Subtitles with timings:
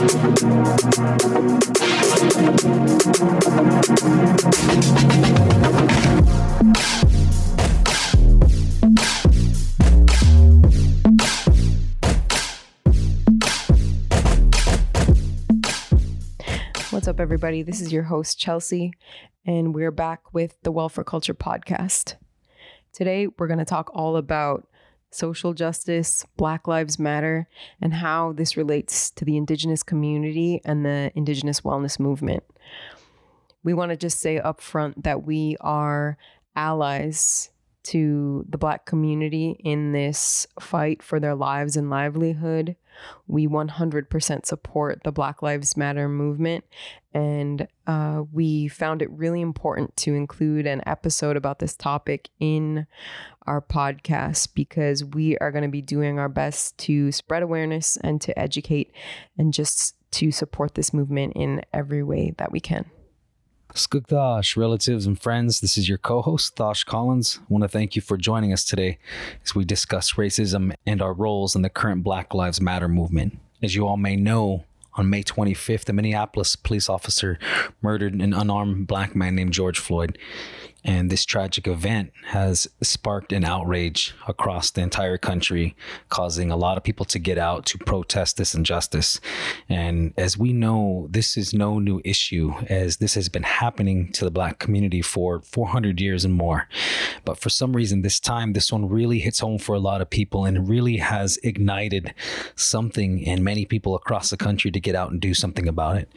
[0.00, 0.08] What's
[17.06, 17.62] up, everybody?
[17.62, 18.94] This is your host, Chelsey,
[19.44, 22.14] and we're back with the Well For Culture podcast.
[22.94, 24.66] Today, we're going to talk all about
[25.10, 27.48] social justice, Black Lives Matter,
[27.80, 32.44] and how this relates to the Indigenous community and the Indigenous wellness movement.
[33.62, 36.16] We want to just say up front that we are
[36.56, 37.50] allies
[37.82, 42.76] to the Black community in this fight for their lives and livelihood.
[43.26, 46.64] We 100% support the Black Lives Matter movement,
[47.12, 52.86] and uh, we found it really important to include an episode about this topic in
[53.46, 58.20] our podcast because we are going to be doing our best to spread awareness and
[58.20, 58.92] to educate
[59.36, 62.90] and just to support this movement in every way that we can.
[63.74, 67.38] Skugdash, relatives and friends, this is your co host, Thosh Collins.
[67.40, 68.98] I want to thank you for joining us today
[69.44, 73.38] as we discuss racism and our roles in the current Black Lives Matter movement.
[73.62, 77.38] As you all may know, on May 25th, a Minneapolis police officer
[77.80, 80.18] murdered an unarmed black man named George Floyd.
[80.84, 85.76] And this tragic event has sparked an outrage across the entire country,
[86.08, 89.20] causing a lot of people to get out to protest this injustice.
[89.68, 94.24] And as we know, this is no new issue, as this has been happening to
[94.24, 96.68] the Black community for 400 years and more.
[97.24, 100.08] But for some reason, this time, this one really hits home for a lot of
[100.08, 102.14] people and really has ignited
[102.54, 106.10] something in many people across the country to get out and do something about it.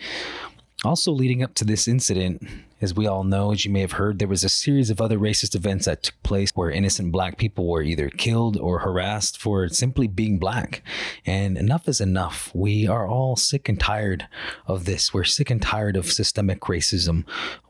[0.86, 2.46] Also, leading up to this incident,
[2.84, 5.18] as we all know, as you may have heard, there was a series of other
[5.18, 9.70] racist events that took place where innocent black people were either killed or harassed for
[9.70, 10.84] simply being black.
[11.26, 12.52] And enough is enough.
[12.54, 14.28] We are all sick and tired
[14.68, 15.14] of this.
[15.14, 17.24] We're sick and tired of systemic racism,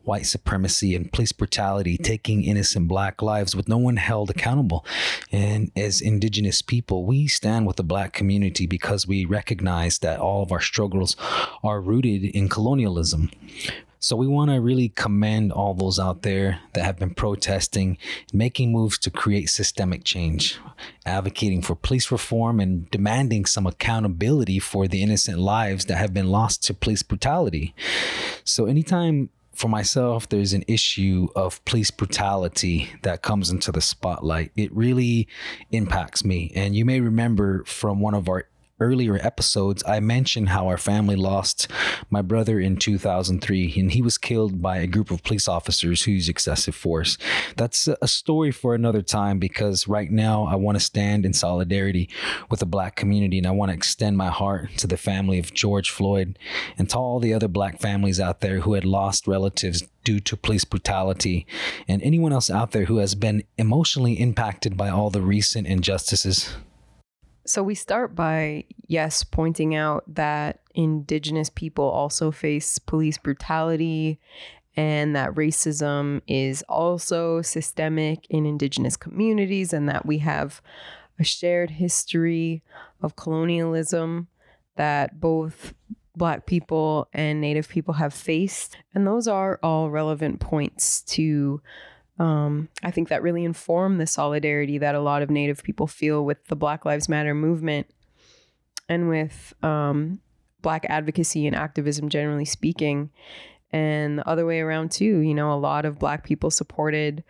[0.04, 4.84] white supremacy, and police brutality taking innocent black lives with no one held accountable.
[5.32, 10.42] And as indigenous people, we stand with the black community because we recognize that all
[10.42, 11.16] of our struggles
[11.64, 13.30] are rooted in colonialism.
[14.04, 17.98] So we want to really commend all those out there that have been protesting,
[18.34, 20.60] making moves to create systemic change,
[21.06, 26.28] advocating for police reform and demanding some accountability for the innocent lives that have been
[26.28, 27.74] lost to police brutality.
[28.44, 34.52] So anytime for myself, there's an issue of police brutality that comes into the spotlight.
[34.58, 35.30] It really
[35.72, 36.52] impacts me.
[36.56, 41.16] And you may remember from one of our earlier episodes, I mentioned how our family
[41.16, 41.68] lost
[42.10, 46.12] my brother in 2003, and he was killed by a group of police officers who
[46.12, 47.18] used excessive force.
[47.56, 52.10] That's a story for another time because right now I want to stand in solidarity
[52.50, 55.54] with the black community, and I want to extend my heart to the family of
[55.54, 56.38] George Floyd
[56.78, 60.36] and to all the other black families out there who had lost relatives due to
[60.36, 61.46] police brutality,
[61.88, 66.54] and anyone else out there who has been emotionally impacted by all the recent injustices.
[67.46, 74.20] So we start by, yes, pointing out that Indigenous people also face police brutality
[74.76, 80.62] and that racism is also systemic in Indigenous communities and that we have
[81.20, 82.64] a shared history
[83.02, 84.28] of colonialism
[84.76, 85.74] that both
[86.16, 88.78] Black people and Native people have faced.
[88.94, 91.62] And those are all relevant points to
[92.20, 96.24] um, I think that really informed the solidarity that a lot of Native people feel
[96.24, 97.88] with the Black Lives Matter movement
[98.88, 100.20] and with um,
[100.62, 103.10] Black advocacy and activism, generally speaking.
[103.72, 105.20] And the other way around, too.
[105.20, 107.24] You know, a lot of Black people supported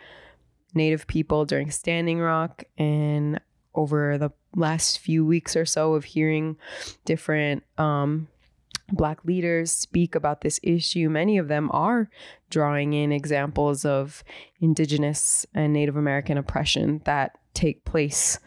[0.74, 2.66] Native people during Standing Rock.
[2.78, 3.40] And
[3.76, 6.58] over the last few weeks or so of hearing
[7.06, 8.28] different um,
[8.92, 12.10] Black leaders speak about this issue, many of them are
[12.50, 14.24] drawing in examples of
[14.60, 18.40] Indigenous and Native American oppression that take place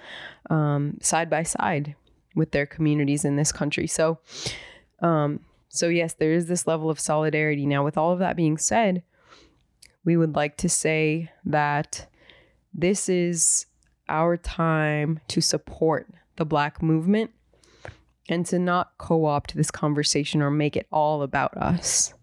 [0.51, 1.97] um, side by side
[2.35, 3.87] with their communities in this country.
[3.87, 4.19] So,
[5.01, 7.67] um, so yes, there is this level of solidarity.
[7.67, 9.03] Now, with all of that being said,
[10.05, 12.09] we would like to say that
[12.73, 13.67] this is
[14.09, 17.31] our time to support the Black movement
[18.29, 22.15] and to not co opt this conversation or make it all about us.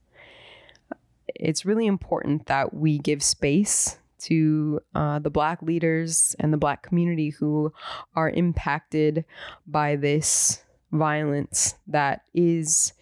[1.28, 6.84] It's really important that we give space to uh, the Black leaders and the Black
[6.84, 7.74] community who
[8.16, 9.26] are impacted
[9.68, 12.94] by this violence that is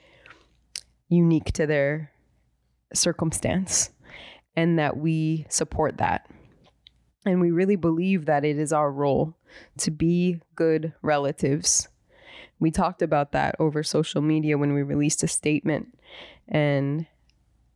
[1.09, 2.12] unique to their
[2.94, 3.92] circumstance,
[4.56, 6.30] and that we support that.
[7.25, 9.38] And we really believe that it is our role
[9.80, 11.88] to be good relatives
[12.61, 15.97] we talked about that over social media when we released a statement.
[16.47, 17.07] And,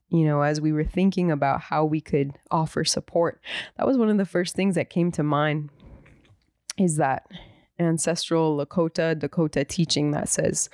[0.10, 3.42] you know, as we were thinking about how we could offer support,
[3.78, 5.72] that was one of the first things that came to mind
[6.78, 7.26] is that
[7.80, 10.70] ancestral Lakota, Dakota teaching that says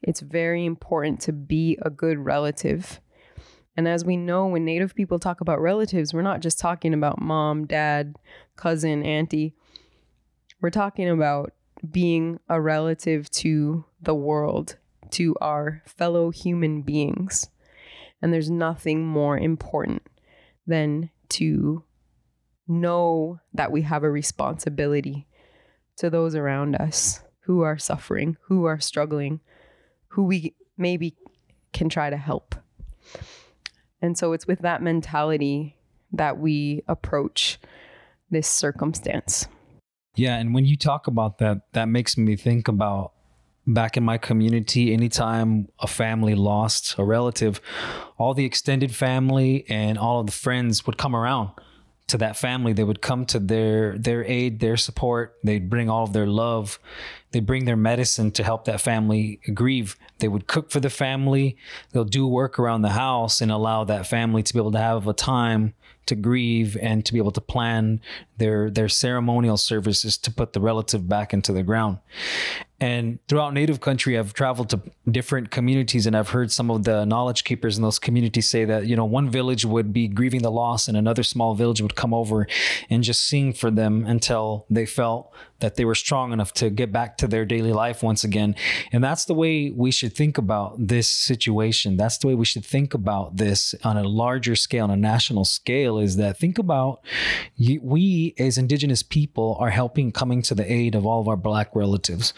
[0.00, 3.00] it's very important to be a good relative.
[3.76, 7.20] And as we know, when Native people talk about relatives, we're not just talking about
[7.20, 8.14] mom, dad,
[8.54, 9.54] cousin, auntie.
[10.62, 11.52] We're talking about
[11.90, 14.76] being a relative to the world,
[15.10, 17.48] to our fellow human beings.
[18.22, 20.02] And there's nothing more important
[20.66, 21.84] than to
[22.66, 25.26] know that we have a responsibility
[25.96, 29.40] to those around us who are suffering, who are struggling,
[30.08, 31.14] who we maybe
[31.72, 32.54] can try to help.
[34.02, 35.76] And so it's with that mentality
[36.12, 37.58] that we approach
[38.30, 39.46] this circumstance.
[40.16, 43.12] Yeah, and when you talk about that, that makes me think about
[43.66, 47.60] back in my community, anytime a family lost a relative,
[48.18, 51.50] all the extended family and all of the friends would come around
[52.06, 52.72] to that family.
[52.72, 55.36] They would come to their their aid, their support.
[55.42, 56.78] They'd bring all of their love.
[57.32, 59.96] They'd bring their medicine to help that family grieve.
[60.20, 61.56] They would cook for the family.
[61.92, 65.06] They'll do work around the house and allow that family to be able to have
[65.08, 65.74] a time
[66.06, 68.00] to grieve and to be able to plan
[68.38, 71.98] their their ceremonial services to put the relative back into the ground.
[72.78, 74.80] And throughout Native country, I've traveled to
[75.10, 78.86] different communities and I've heard some of the knowledge keepers in those communities say that,
[78.86, 82.12] you know, one village would be grieving the loss and another small village would come
[82.12, 82.46] over
[82.90, 86.92] and just sing for them until they felt that they were strong enough to get
[86.92, 88.54] back to their daily life once again.
[88.92, 91.96] And that's the way we should think about this situation.
[91.96, 95.44] That's the way we should think about this on a larger scale, on a national
[95.44, 97.00] scale, is that think about
[97.58, 101.74] we as Indigenous people are helping, coming to the aid of all of our Black
[101.74, 102.34] relatives.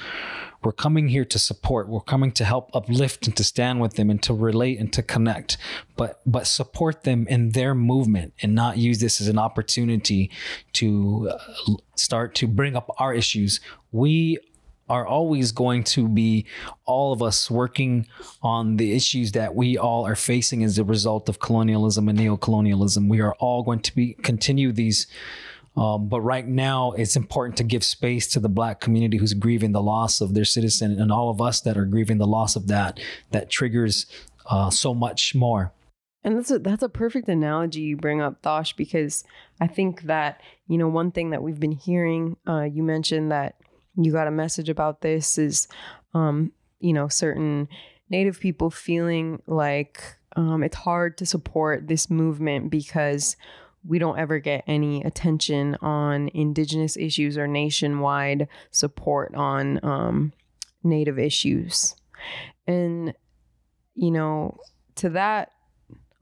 [0.63, 1.89] We're coming here to support.
[1.89, 5.03] We're coming to help uplift and to stand with them and to relate and to
[5.03, 5.57] connect,
[5.97, 10.31] but but support them in their movement and not use this as an opportunity
[10.75, 13.61] to uh, start to bring up our issues.
[13.93, 14.39] We
[14.89, 16.47] are always going to be
[16.87, 18.07] all of us working
[18.43, 23.09] on the issues that we all are facing as a result of colonialism and neocolonialism.
[23.09, 25.07] We are all going to be continue these
[25.79, 29.73] um, but right now, it's important to give space to the Black community who's grieving
[29.73, 32.67] the loss of their citizen, and all of us that are grieving the loss of
[32.69, 32.99] that.
[33.31, 34.07] That triggers
[34.47, 35.73] uh, so much more.
[36.25, 39.25] And that's a, that's a perfect analogy you bring up, Thosh, because
[39.61, 42.37] I think that you know one thing that we've been hearing.
[42.47, 43.55] Uh, you mentioned that
[43.97, 45.69] you got a message about this is,
[46.15, 47.69] um, you know, certain
[48.11, 50.03] Native people feeling like
[50.37, 53.37] um, it's hard to support this movement because
[53.89, 60.33] we don't ever get any attention on indigenous issues or nationwide support on um,
[60.85, 61.97] native issues.
[62.67, 63.15] And,
[63.95, 64.59] you know,
[64.97, 65.53] to that,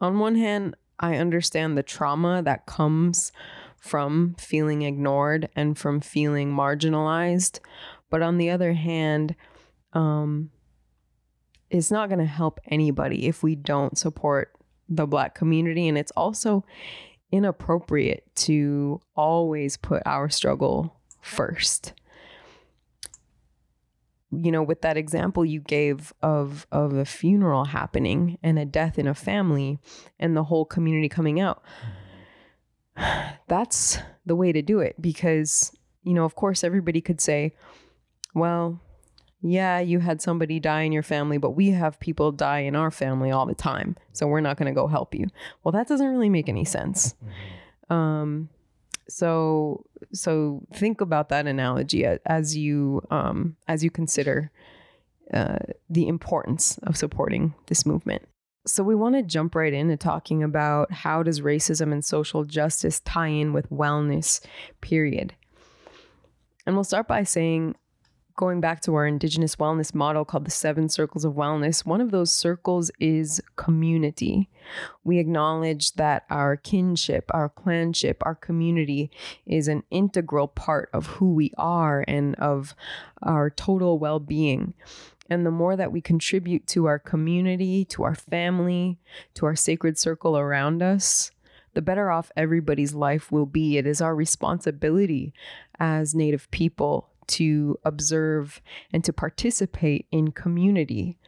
[0.00, 3.32] on one hand, I understand the trauma that comes
[3.78, 7.58] from feeling ignored and from feeling marginalized.
[8.10, 9.34] But on the other hand,
[9.92, 10.50] um,
[11.68, 14.52] it's not going to help anybody if we don't support
[14.88, 15.88] the Black community.
[15.88, 16.64] And it's also,
[17.32, 21.92] inappropriate to always put our struggle first.
[24.30, 28.98] You know, with that example you gave of of a funeral happening and a death
[28.98, 29.78] in a family
[30.18, 31.62] and the whole community coming out.
[33.48, 37.54] That's the way to do it because, you know, of course everybody could say,
[38.34, 38.80] well,
[39.42, 42.90] yeah, you had somebody die in your family, but we have people die in our
[42.90, 43.96] family all the time.
[44.12, 45.26] So we're not going to go help you.
[45.62, 47.14] Well, that doesn't really make any sense.
[47.14, 47.92] Mm-hmm.
[47.92, 48.48] Um,
[49.08, 54.50] so so think about that analogy as you um, as you consider
[55.32, 58.22] uh, the importance of supporting this movement.
[58.66, 62.98] So we want to jump right into talking about how does racism and social justice
[63.00, 64.40] tie in with wellness,
[64.80, 65.34] period.
[66.66, 67.76] And we'll start by saying
[68.36, 72.10] going back to our indigenous wellness model called the seven circles of wellness, one of
[72.10, 74.50] those circles is community.
[75.04, 79.10] We acknowledge that our kinship, our clanship, our community
[79.46, 82.74] is an integral part of who we are and of
[83.22, 84.74] our total well being.
[85.28, 88.98] And the more that we contribute to our community, to our family,
[89.34, 91.32] to our sacred circle around us,
[91.74, 93.76] the better off everybody's life will be.
[93.76, 95.34] It is our responsibility
[95.78, 98.60] as Native people to observe
[98.92, 101.18] and to participate in community.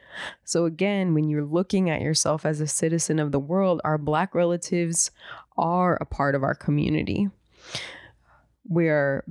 [0.44, 4.34] So, again, when you're looking at yourself as a citizen of the world, our Black
[4.34, 5.10] relatives
[5.56, 7.28] are a part of our community.
[8.66, 9.24] We're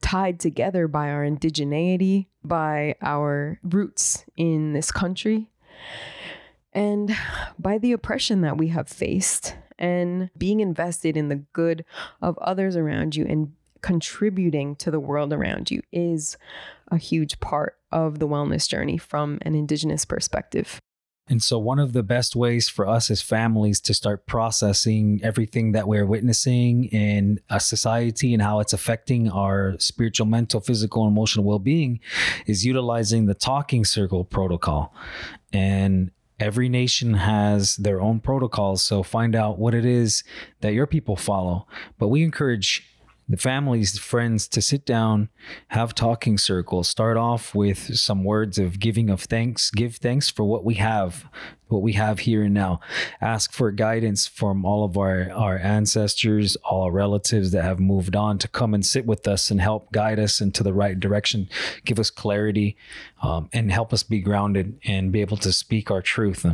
[0.00, 5.48] tied together by our indigeneity, by our roots in this country,
[6.72, 7.14] and
[7.58, 11.84] by the oppression that we have faced, and being invested in the good
[12.20, 13.52] of others around you and
[13.82, 16.36] contributing to the world around you is
[16.90, 20.80] a huge part of the wellness journey from an Indigenous perspective.
[21.28, 25.72] And so, one of the best ways for us as families to start processing everything
[25.72, 31.12] that we're witnessing in a society and how it's affecting our spiritual, mental, physical, and
[31.12, 32.00] emotional well being
[32.46, 34.92] is utilizing the talking circle protocol.
[35.52, 36.10] And
[36.40, 38.82] every nation has their own protocols.
[38.82, 40.24] So, find out what it is
[40.60, 41.68] that your people follow.
[41.98, 42.91] But we encourage
[43.28, 45.28] the families, friends to sit down,
[45.68, 50.44] have talking circles, start off with some words of giving of thanks, give thanks for
[50.44, 51.26] what we have,
[51.68, 52.80] what we have here and now.
[53.20, 58.16] Ask for guidance from all of our, our ancestors, all our relatives that have moved
[58.16, 61.48] on to come and sit with us and help guide us into the right direction,
[61.84, 62.76] give us clarity,
[63.22, 66.44] um, and help us be grounded and be able to speak our truth.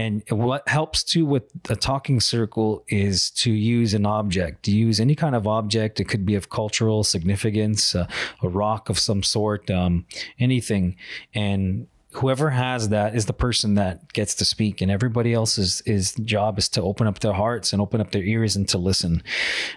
[0.00, 4.98] And what helps too with a talking circle is to use an object, to use
[4.98, 6.00] any kind of object.
[6.00, 8.08] It could be of cultural significance, a
[8.42, 10.06] rock of some sort, um,
[10.38, 10.96] anything.
[11.34, 16.14] And whoever has that is the person that gets to speak and everybody else's is
[16.24, 19.22] job is to open up their hearts and open up their ears and to listen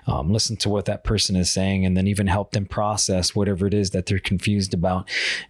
[0.07, 3.67] um, listen to what that person is saying and then even help them process whatever
[3.67, 5.07] it is that they're confused about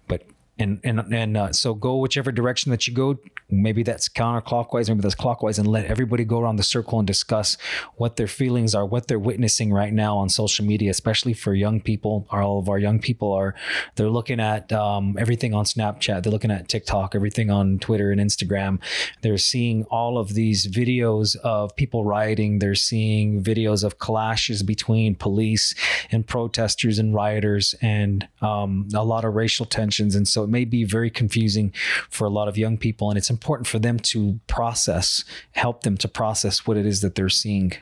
[0.10, 0.24] but
[0.60, 3.17] and and and uh, so go whichever direction that you go.
[3.50, 7.57] Maybe that's counterclockwise maybe that's clockwise and let everybody go around the circle and discuss
[7.95, 11.81] what their feelings are what they're witnessing right now on social media especially for young
[11.81, 12.27] people.
[12.31, 13.55] All of our young people are
[13.95, 16.24] they're looking at um, everything on snapchat.
[16.24, 18.79] They're looking at tiktok everything on twitter and instagram.
[19.22, 22.60] They're seeing all of these videos of people rioting.
[22.60, 25.74] They're seeing videos of clashes between police
[26.12, 30.15] and protesters and rioters and um, a lot of racial tensions.
[30.15, 31.73] And so it may be very confusing
[32.09, 33.09] for a lot of young people.
[33.09, 37.15] And it's important for them to process, help them to process what it is that
[37.15, 37.73] they're seeing.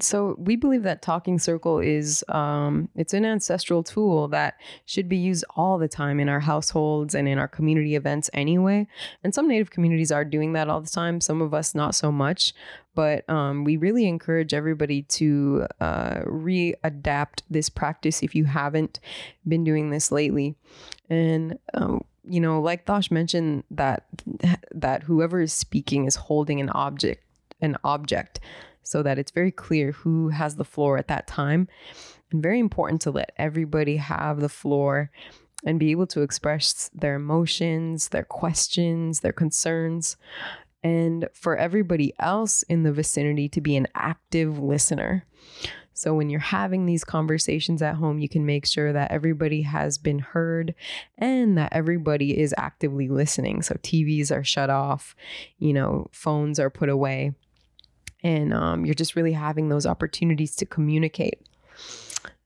[0.00, 4.54] So we believe that talking circle is um, it's an ancestral tool that
[4.86, 8.88] should be used all the time in our households and in our community events anyway.
[9.22, 11.20] And some Native communities are doing that all the time.
[11.20, 12.54] Some of us not so much.
[12.96, 19.00] But um, we really encourage everybody to uh, readapt this practice if you haven't
[19.46, 20.56] been doing this lately.
[21.10, 24.06] And um, you know, like Thosh mentioned, that
[24.72, 27.24] that whoever is speaking is holding an object,
[27.60, 28.40] an object
[28.82, 31.68] so that it's very clear who has the floor at that time.
[32.30, 35.10] And very important to let everybody have the floor
[35.64, 40.16] and be able to express their emotions, their questions, their concerns,
[40.82, 45.24] and for everybody else in the vicinity to be an active listener.
[45.94, 49.96] So when you're having these conversations at home, you can make sure that everybody has
[49.96, 50.74] been heard
[51.16, 53.62] and that everybody is actively listening.
[53.62, 55.14] So TVs are shut off,
[55.58, 57.32] you know, phones are put away
[58.24, 61.46] and um, you're just really having those opportunities to communicate.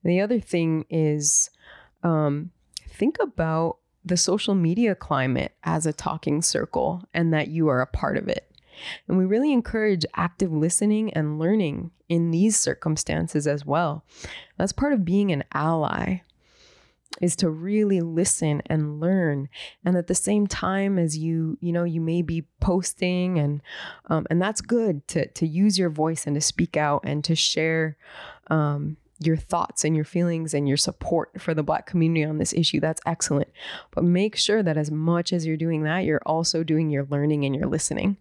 [0.03, 1.51] The other thing is
[2.03, 2.51] um,
[2.89, 7.87] think about the social media climate as a talking circle and that you are a
[7.87, 8.48] part of it.
[9.07, 14.05] And we really encourage active listening and learning in these circumstances as well.
[14.57, 16.23] That's part of being an ally
[17.21, 19.49] is to really listen and learn.
[19.85, 23.61] And at the same time as you you know you may be posting and
[24.07, 27.35] um, and that's good to to use your voice and to speak out and to
[27.35, 27.97] share
[28.49, 32.53] um, your thoughts and your feelings and your support for the black community on this
[32.53, 32.79] issue.
[32.79, 33.49] That's excellent.
[33.91, 37.45] But make sure that as much as you're doing that you're also doing your learning
[37.45, 38.17] and your listening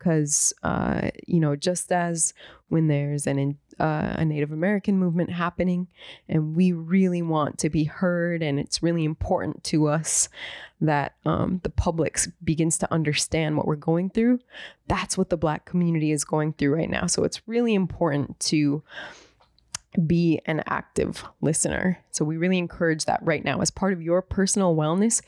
[0.00, 2.34] because uh, you know just as
[2.68, 5.86] when there's an uh, a Native American movement happening,
[6.28, 10.28] and we really want to be heard, and it's really important to us
[10.80, 14.40] that um, the public begins to understand what we're going through.
[14.88, 17.06] That's what the Black community is going through right now.
[17.06, 18.82] So it's really important to
[20.06, 21.98] be an active listener.
[22.10, 25.20] So we really encourage that right now as part of your personal wellness,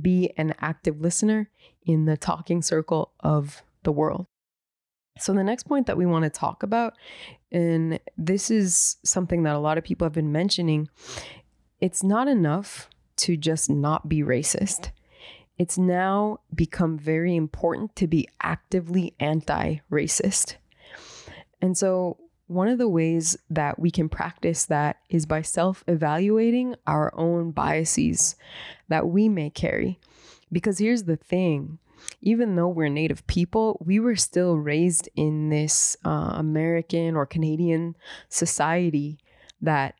[0.00, 1.50] be an active listener
[1.84, 4.26] in the talking circle of the world.
[5.18, 6.92] So, the next point that we want to talk about,
[7.50, 10.90] and this is something that a lot of people have been mentioning,
[11.80, 14.90] it's not enough to just not be racist.
[15.56, 20.56] It's now become very important to be actively anti racist.
[21.62, 26.76] And so, one of the ways that we can practice that is by self evaluating
[26.86, 28.36] our own biases
[28.88, 29.98] that we may carry.
[30.52, 31.78] Because here's the thing
[32.20, 37.96] even though we're Native people, we were still raised in this uh, American or Canadian
[38.28, 39.18] society
[39.60, 39.94] that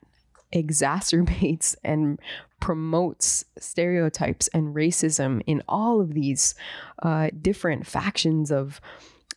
[0.53, 2.21] exacerbates and
[2.61, 6.55] promotes stereotypes and racism in all of these
[7.03, 8.81] uh, different factions of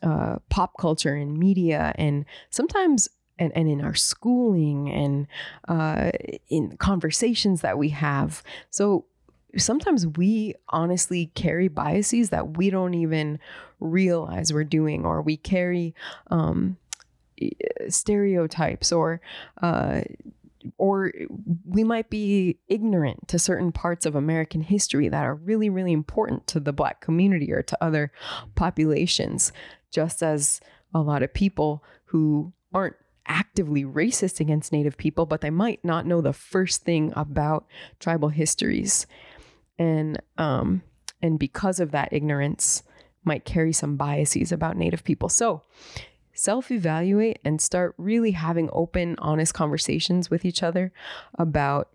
[0.02, 5.28] uh, pop culture and media, and sometimes and, and in our schooling and
[5.68, 6.12] uh,
[6.50, 8.44] in conversations that we have.
[8.70, 9.06] So
[9.58, 13.40] sometimes we honestly carry biases that we don't even
[13.80, 15.96] realize we're doing, or we carry
[16.30, 16.78] um,
[17.88, 19.22] stereotypes or
[19.62, 20.02] uh,
[20.78, 21.12] or
[21.66, 26.48] we might be ignorant to certain parts of American history that are really, really important
[26.48, 28.12] to the Black community or to other
[28.56, 29.54] populations,
[29.92, 30.60] just as
[30.94, 36.06] a lot of people who aren't actively racist against Native people, but they might not
[36.06, 37.66] know the first thing about
[38.00, 39.06] tribal histories.
[39.80, 40.84] And, um,
[41.22, 42.84] and because of that ignorance,
[43.24, 45.30] might carry some biases about Native people.
[45.30, 45.64] So,
[46.34, 50.92] self evaluate and start really having open, honest conversations with each other
[51.36, 51.90] about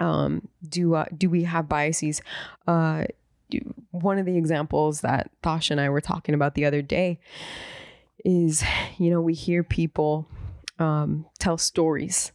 [0.00, 2.20] um, do uh, do we have biases?
[2.66, 3.04] Uh,
[3.90, 7.18] one of the examples that Thosh and I were talking about the other day
[8.24, 8.62] is,
[8.98, 10.28] you know, we hear people
[10.78, 12.32] um, tell stories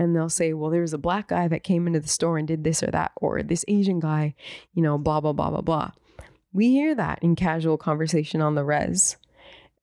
[0.00, 2.64] and they'll say, well, there's a black guy that came into the store and did
[2.64, 4.34] this or that, or this Asian guy,
[4.72, 5.90] you know, blah, blah, blah, blah, blah.
[6.54, 9.18] We hear that in casual conversation on the res.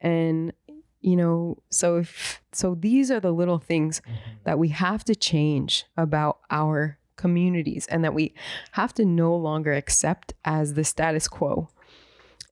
[0.02, 0.54] And
[1.00, 4.16] you know so if so these are the little things mm-hmm.
[4.46, 8.34] that we have to change about our communities and that we
[8.72, 11.70] have to no longer accept as the status quo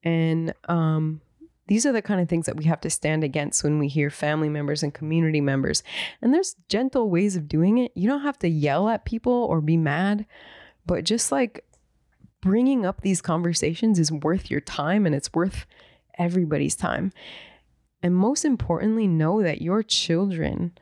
[0.03, 1.21] and um,
[1.67, 4.09] these are the kind of things that we have to stand against when we hear
[4.09, 5.83] family members and community members
[6.21, 9.61] and there's gentle ways of doing it you don't have to yell at people or
[9.61, 10.25] be mad
[10.85, 11.65] but just like
[12.41, 15.65] bringing up these conversations is worth your time and it's worth
[16.17, 17.11] everybody's time
[18.05, 20.73] and most importantly, know that your children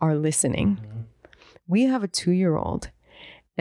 [0.00, 0.80] are listening.
[0.82, 1.00] Mm-hmm.
[1.68, 2.90] We have a two year old,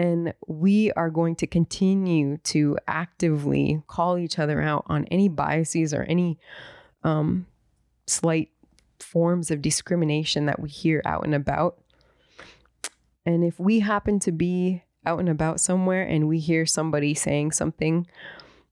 [0.01, 5.93] and we are going to continue to actively call each other out on any biases
[5.93, 6.39] or any
[7.03, 7.45] um,
[8.07, 8.49] slight
[8.99, 11.77] forms of discrimination that we hear out and about.
[13.27, 17.51] And if we happen to be out and about somewhere and we hear somebody saying
[17.51, 18.07] something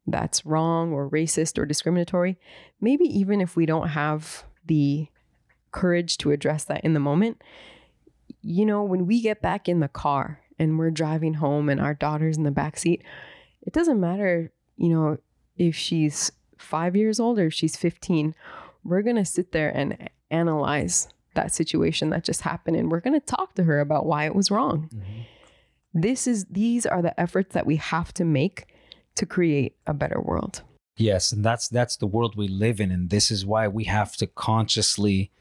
[0.08, 2.40] that's wrong or racist or discriminatory,
[2.82, 5.08] maybe even if we don't have the
[5.72, 7.40] courage to address that in the moment,
[8.42, 11.94] you know, when we get back in the car and we're driving home and our
[11.94, 13.02] daughter's in the back seat,
[13.62, 15.18] it doesn't matter, you know,
[15.58, 18.36] if she's five years old or if she's 15,
[18.84, 23.20] we're going to sit there and analyze that situation that just happened and we're going
[23.20, 24.90] to talk to her about why it was wrong.
[24.94, 25.22] Mm-hmm.
[25.94, 28.68] This is these are the efforts that we have to make
[29.16, 30.62] to create a better world.
[30.98, 34.16] Yes, and that's that's the world we live in and this is why we have
[34.18, 35.32] to consciously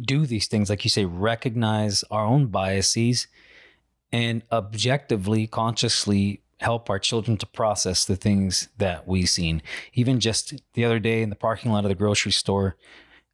[0.00, 3.26] do these things like you say recognize our own biases
[4.12, 9.62] and objectively consciously help our children to process the things that we've seen.
[9.94, 12.76] Even just the other day in the parking lot of the grocery store,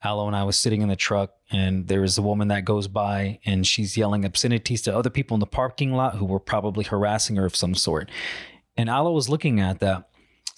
[0.03, 2.89] Aloe and I was sitting in the truck and there was a woman that goes
[2.89, 6.85] by and she's yelling obscenities to other people in the parking lot who were probably
[6.85, 8.09] harassing her of some sort.
[8.77, 10.08] And Aloe was looking at that.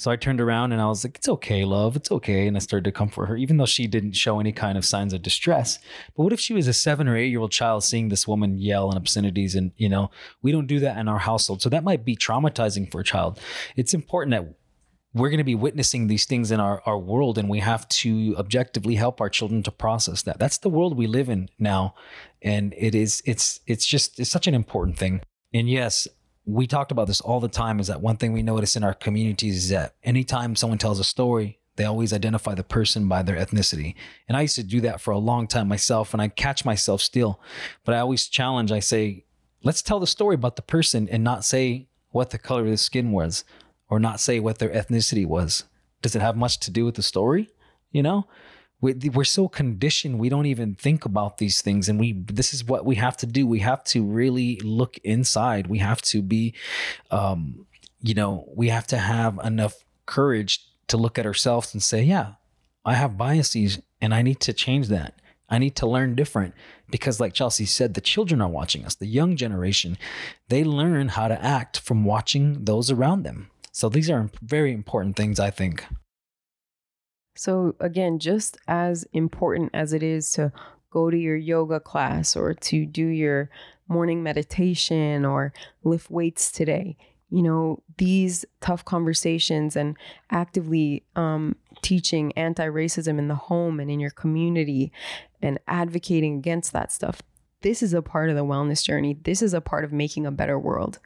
[0.00, 1.94] So I turned around and I was like, it's okay, love.
[1.94, 2.46] It's okay.
[2.46, 5.12] And I started to comfort her, even though she didn't show any kind of signs
[5.12, 5.78] of distress.
[6.16, 8.56] But what if she was a seven or eight year old child seeing this woman
[8.56, 9.54] yell and obscenities?
[9.54, 10.10] And, you know,
[10.40, 11.60] we don't do that in our household.
[11.60, 13.38] So that might be traumatizing for a child.
[13.76, 14.54] It's important that
[15.12, 18.34] we're going to be witnessing these things in our, our world and we have to
[18.38, 21.96] objectively help our children to process that that's the world we live in now
[22.42, 25.20] and it is it's it's just it's such an important thing
[25.52, 26.06] and yes
[26.52, 28.94] we talked about this all the time is that one thing we notice in our
[28.94, 33.36] communities is that anytime someone tells a story, they always identify the person by their
[33.36, 33.94] ethnicity.
[34.28, 37.00] And I used to do that for a long time myself, and I catch myself
[37.00, 37.40] still.
[37.84, 39.24] But I always challenge, I say,
[39.62, 42.76] let's tell the story about the person and not say what the color of the
[42.76, 43.44] skin was
[43.88, 45.64] or not say what their ethnicity was.
[46.02, 47.50] Does it have much to do with the story?
[47.92, 48.26] You know?
[48.80, 52.84] We're so conditioned we don't even think about these things and we this is what
[52.86, 53.46] we have to do.
[53.46, 55.66] We have to really look inside.
[55.66, 56.54] We have to be
[57.10, 57.66] um
[58.00, 62.32] you know we have to have enough courage to look at ourselves and say yeah
[62.84, 65.14] i have biases and i need to change that.
[65.52, 66.54] I need to learn different.
[66.90, 68.94] Because like chelsey said the children are watching us.
[68.94, 69.98] The young generation
[70.48, 73.50] they learn how to act from watching those around them.
[73.72, 75.84] So these are very important things i think
[77.36, 80.52] so, again, just as important as it is to
[80.90, 83.48] go to your yoga class or to do your
[83.88, 85.52] morning meditation or
[85.84, 86.96] lift weights today,
[87.30, 89.96] you know, these tough conversations and
[90.30, 94.92] actively um, teaching anti racism in the home and in your community
[95.40, 97.22] and advocating against that stuff.
[97.62, 99.16] this is a part of the wellness journey.
[99.22, 100.98] This is a part of making a better world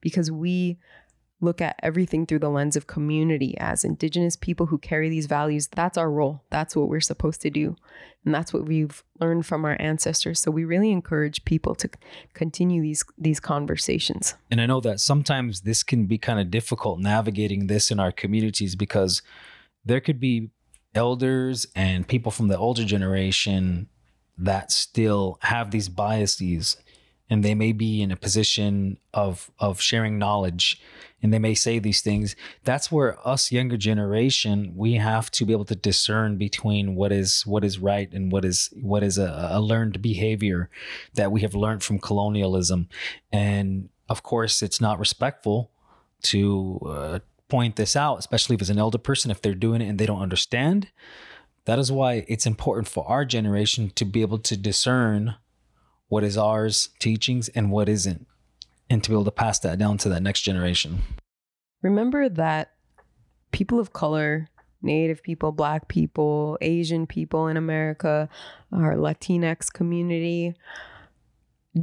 [0.00, 0.76] because we
[1.40, 5.68] look at everything through the lens of community as indigenous people who carry these values.
[5.68, 6.44] That's our role.
[6.50, 7.76] That's what we're supposed to do.
[8.24, 10.40] And that's what we've learned from our ancestors.
[10.40, 11.88] So we really encourage people to
[12.34, 14.34] continue these these conversations.
[14.50, 18.12] And I know that sometimes this can be kind of difficult navigating this in our
[18.12, 19.22] communities because
[19.84, 20.50] there could be
[20.94, 23.88] elders and people from the older generation
[24.36, 26.76] that still have these biases
[27.30, 30.82] and they may be in a position of of sharing knowledge
[31.22, 32.34] and they may say these things.
[32.64, 37.42] That's where us younger generation we have to be able to discern between what is
[37.46, 40.70] what is right and what is what is a, a learned behavior
[41.14, 42.88] that we have learned from colonialism.
[43.32, 45.70] And of course it's not respectful
[46.22, 49.88] to uh, point this out especially if it's an elder person if they're doing it
[49.88, 50.88] and they don't understand.
[51.66, 55.36] That is why it's important for our generation to be able to discern
[56.10, 58.26] what is ours teachings and what isn't
[58.90, 61.00] and to be able to pass that down to that next generation
[61.80, 62.72] remember that
[63.52, 64.50] people of color
[64.82, 68.28] native people black people asian people in america
[68.72, 70.54] our latinx community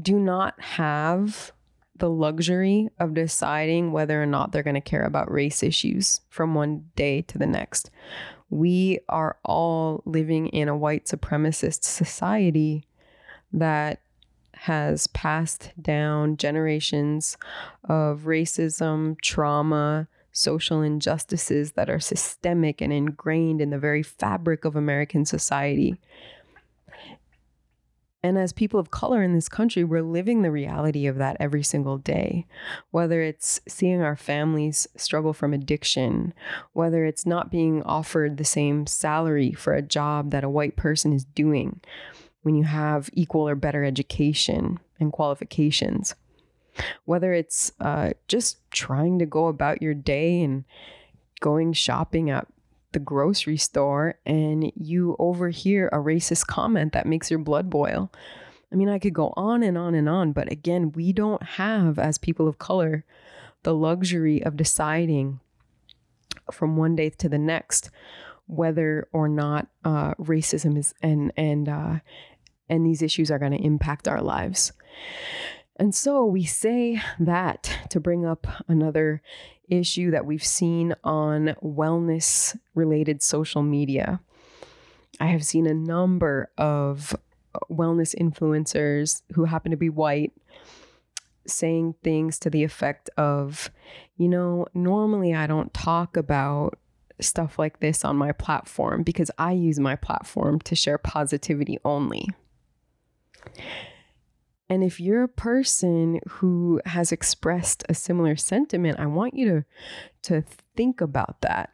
[0.02, 1.52] do not have
[2.00, 6.54] the luxury of deciding whether or not they're going to care about race issues from
[6.54, 7.90] one day to the next.
[8.50, 12.86] We are all living in a white supremacist society
[13.52, 14.02] that
[14.62, 17.38] has passed down generations
[17.88, 24.76] of racism, trauma, social injustices that are systemic and ingrained in the very fabric of
[24.76, 26.00] American society.
[28.24, 31.64] And as people of color in this country, we're living the reality of that every
[31.64, 32.46] single day.
[32.92, 36.34] Whether it's seeing our families struggle from addiction,
[36.74, 41.14] whether it's not being offered the same salary for a job that a white person
[41.14, 41.80] is doing,
[42.48, 46.16] when you have equal or better education and qualifications.
[47.04, 50.64] Whether it's uh, just trying to go about your day and
[51.42, 52.48] going shopping at
[52.94, 58.14] the grocery store and you overhear a racist comment that makes your blood boil.
[58.72, 62.00] I mean, I could go on and on and on, but again, we don't have,
[62.00, 63.04] as people of color,
[63.64, 65.42] the luxury of deciding
[66.50, 67.90] from one day to the next
[68.48, 72.00] whether or not uh, racism is and and uh,
[72.70, 74.74] and these issues are going to impact our lives.
[75.78, 79.22] And so we say that to bring up another
[79.70, 84.20] issue that we've seen on wellness related social media.
[85.20, 87.16] I have seen a number of
[87.70, 90.34] wellness influencers who happen to be white
[91.46, 93.72] saying things to the effect of,
[94.18, 96.78] you know, normally I don't talk about
[97.20, 102.28] stuff like this on my platform because I use my platform to share positivity only.
[104.70, 109.66] And if you're a person who has expressed a similar sentiment, I want you to,
[110.24, 110.42] to
[110.76, 111.70] think about that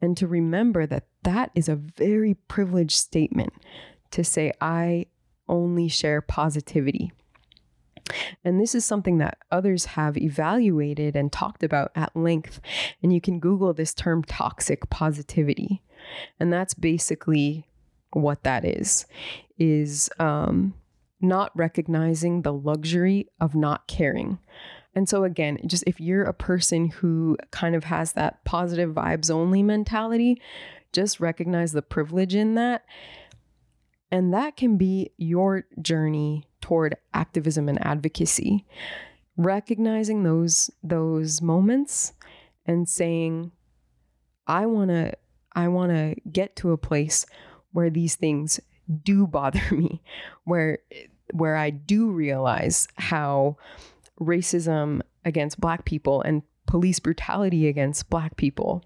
[0.00, 3.52] and to remember that that is a very privileged statement
[4.10, 5.06] to say, I
[5.48, 7.12] only share positivity.
[8.44, 12.60] And this is something that others have evaluated and talked about at length.
[13.02, 15.82] And you can Google this term toxic positivity.
[16.38, 17.66] And that's basically
[18.12, 19.06] what that is,
[19.58, 20.74] is um,
[21.20, 24.38] not recognizing the luxury of not caring.
[24.94, 29.30] And so, again, just if you're a person who kind of has that positive vibes
[29.30, 30.40] only mentality,
[30.92, 32.84] just recognize the privilege in that.
[34.10, 38.64] And that can be your journey toward activism and advocacy.
[39.36, 42.14] Recognizing those those moments
[42.64, 43.52] and saying,
[44.46, 45.12] I wanna
[45.54, 47.26] I wanna get to a place
[47.72, 48.60] where these things
[49.02, 50.02] do bother me,
[50.44, 50.78] where
[51.32, 53.56] where I do realize how
[54.20, 58.84] racism against black people and police brutality against black people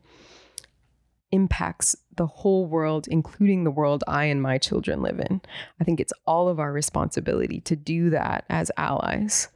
[1.33, 5.41] impacts the whole world, including the world I and my children live in.
[5.81, 9.49] I think it's all of our responsibility to do that as allies.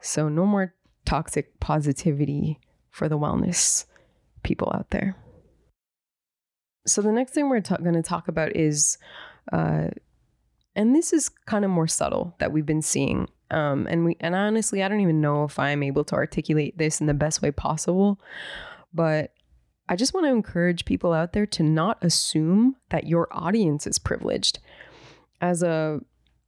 [0.00, 2.58] So, no more toxic positivity
[2.90, 3.84] for the wellness
[4.42, 5.16] people out there.
[6.86, 8.98] So, the next thing we're going to talk about is
[9.52, 9.88] uh,
[10.76, 13.28] and this is kind of more subtle that we've been seeing.
[13.50, 17.00] Um, and we and honestly, I don't even know if I'm able to articulate this
[17.00, 18.18] in the best way possible,
[18.92, 19.32] but
[19.88, 23.98] I just want to encourage people out there to not assume that your audience is
[23.98, 24.58] privileged.
[25.40, 26.00] As a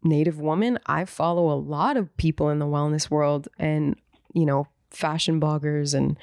[0.03, 3.97] native woman, I follow a lot of people in the wellness world and,
[4.33, 6.17] you know, fashion bloggers and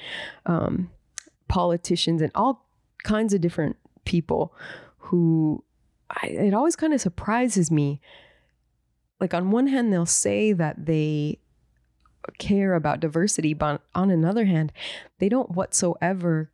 [0.46, 0.90] um,
[1.48, 2.66] politicians and all
[3.04, 4.52] kinds of different people
[4.98, 5.63] who
[6.22, 8.00] I, it always kind of surprises me.
[9.20, 11.38] Like on one hand they'll say that they
[12.38, 14.72] care about diversity but on another hand
[15.18, 16.50] they don't whatsoever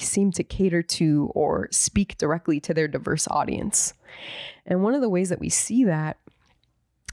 [0.00, 3.94] seem to cater to or speak directly to their diverse audience.
[4.66, 6.18] And one of the ways that we see that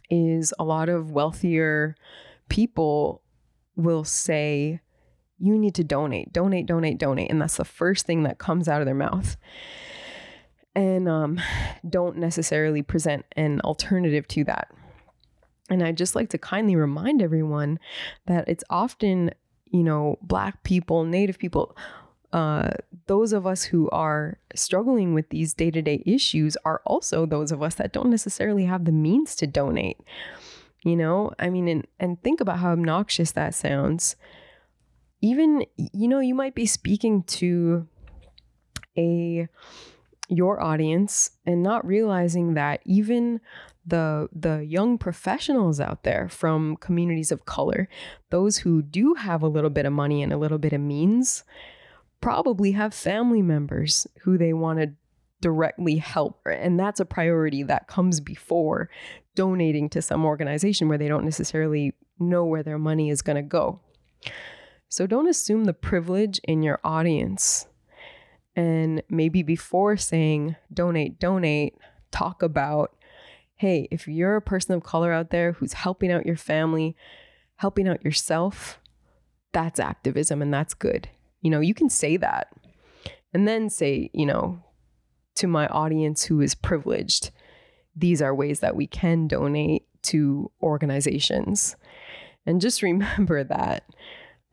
[0.10, 1.96] is a lot of wealthier
[2.50, 3.22] people
[3.76, 4.82] will say
[5.40, 8.82] you need to donate donate donate donate and that's the first thing that comes out
[8.82, 9.38] of their mouth
[10.76, 11.40] and um,
[11.90, 14.70] don't necessarily present an alternative to that.
[15.70, 17.80] And I just like to kindly remind everyone
[18.26, 19.32] that it's often,
[19.66, 21.78] you know, Black people, Native people,
[22.34, 22.72] uh,
[23.08, 27.52] those of us who are struggling with these day to day issues are also those
[27.52, 29.98] of us that don't necessarily have the means to donate.
[30.84, 34.16] You know, I mean, and, and think about how obnoxious that sounds.
[35.22, 37.88] Even, you know, you might be speaking to
[38.98, 39.48] a
[40.32, 43.40] your audience and not realizing that even
[43.86, 47.90] the the young professionals out there from communities of color
[48.30, 51.44] those who do have a little bit of money and a little bit of means
[52.22, 54.92] probably have family members who they want to
[55.42, 56.40] directly help.
[56.46, 58.90] And that's a priority that comes before
[59.36, 63.42] donating to some organization where they don't necessarily know where their money is going to
[63.42, 63.80] go.
[64.88, 67.66] So don't assume the privilege in your audience
[68.56, 71.76] and maybe before saying donate, donate,
[72.12, 72.96] talk about
[73.56, 76.96] hey, if you're a person of color out there who's helping out your family,
[77.58, 78.80] helping out yourself,
[79.52, 81.08] that's activism and that's good.
[81.42, 82.48] You know, you can say that
[83.36, 84.64] and then say, you know,
[85.36, 87.30] to my audience who is privileged,
[87.96, 91.76] these are ways that we can donate to organizations.
[92.48, 93.86] And just remember that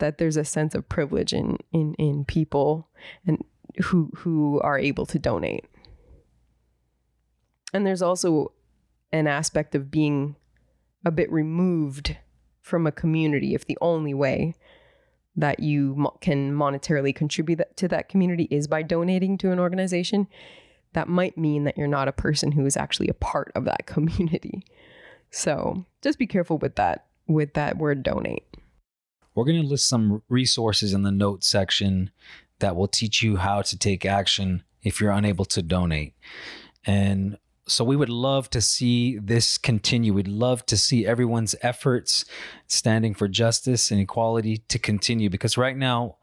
[0.01, 2.89] that there's a sense of privilege in in in people
[3.27, 3.43] and
[3.85, 5.65] who who are able to donate.
[7.73, 8.53] And there's also
[9.13, 10.37] an aspect of being
[11.05, 12.17] a bit removed
[12.61, 14.55] from a community if the only way
[15.37, 20.27] that you mo- can monetarily contribute to that community is by donating to an organization
[20.95, 23.87] that might mean that you're not a person who is actually a part of that
[23.87, 24.63] community
[25.31, 28.45] so just be careful with that with that word donate
[29.35, 32.11] we're going to list some resources in the notes section
[32.61, 36.15] that will teach you how to take action if you're unable to donate.
[36.85, 40.15] And so we would love to see this continue.
[40.15, 42.25] We'd love to see everyone's efforts
[42.67, 46.17] standing for justice and equality to continue because right now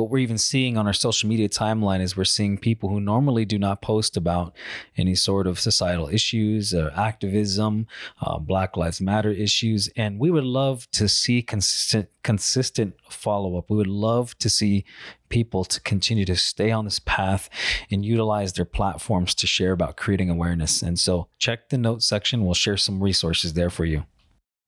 [0.00, 3.44] what we're even seeing on our social media timeline is we're seeing people who normally
[3.44, 4.56] do not post about
[4.96, 7.86] any sort of societal issues, uh, activism,
[8.20, 13.70] uh, Black Lives Matter issues, and we would love to see consistent consistent follow up.
[13.70, 14.84] We would love to see
[15.28, 17.48] people to continue to stay on this path
[17.90, 20.82] and utilize their platforms to share about creating awareness.
[20.82, 22.44] And so, check the notes section.
[22.44, 24.04] We'll share some resources there for you.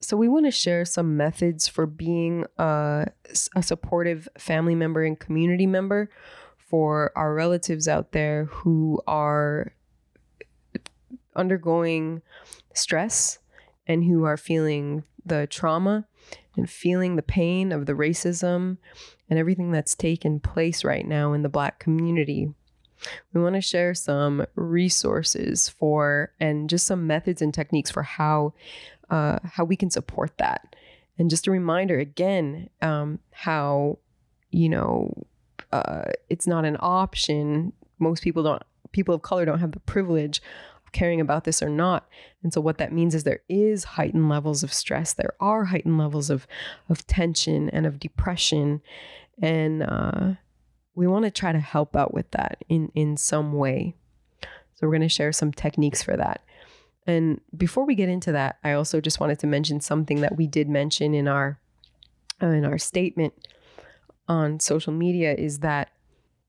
[0.02, 3.06] So, we want to share some methods for being a,
[3.54, 6.10] a, supportive family member and community member
[6.58, 9.72] for our relatives out there who are
[11.36, 12.20] undergoing
[12.74, 13.38] stress
[13.86, 16.06] and who are feeling the trauma
[16.56, 18.78] and feeling the pain of the racism
[19.30, 22.52] and everything that's taken place right now in the Black community.
[23.32, 28.54] We want to share some resources for and just some methods and techniques for how
[29.12, 30.75] uh, how we can support that.
[31.18, 33.98] And just a reminder again, um, how,
[34.51, 35.27] you know,
[35.70, 37.75] uh, it's not an option.
[37.98, 40.40] Most people don't, people of color don't have the privilege
[40.87, 42.09] of caring about this or not.
[42.42, 45.12] And so what that means is there is heightened levels of stress.
[45.12, 46.46] There are heightened levels of,
[46.88, 48.81] of tension and of depression.
[49.42, 50.33] And uh,
[50.94, 53.94] we want to try to help out with that in, in some way.
[54.40, 56.40] So we're going to share some techniques for that.
[57.06, 60.46] And before we get into that, I also just wanted to mention something that we
[60.46, 61.58] did mention in our
[62.42, 63.34] uh, in our statement
[64.28, 65.90] on social media is that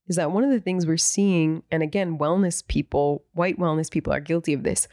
[0.07, 4.13] is that one of the things we're seeing and again wellness people, white wellness people
[4.13, 4.87] are guilty of this,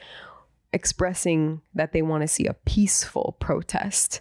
[0.72, 4.20] expressing that they want to see a peaceful protest,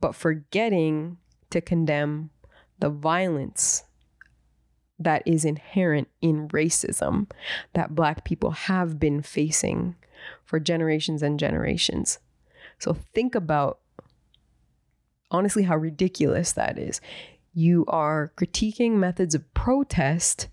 [0.00, 1.16] but forgetting
[1.50, 2.30] to condemn
[2.78, 3.84] the violence
[4.98, 7.30] that is inherent in racism
[7.72, 9.94] that black people have been facing
[10.44, 12.18] for generations and generations.
[12.78, 13.80] So think about
[15.30, 17.00] honestly how ridiculous that is.
[17.54, 20.48] You are critiquing methods of protest